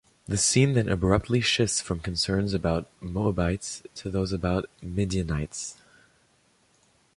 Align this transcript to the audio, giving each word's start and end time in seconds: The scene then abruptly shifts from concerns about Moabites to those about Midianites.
The 0.25 0.35
scene 0.35 0.73
then 0.73 0.89
abruptly 0.89 1.41
shifts 1.41 1.79
from 1.79 1.99
concerns 1.99 2.55
about 2.55 2.89
Moabites 3.03 3.83
to 3.93 4.09
those 4.09 4.33
about 4.33 4.67
Midianites. 4.81 5.77